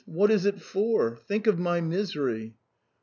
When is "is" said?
0.31-0.47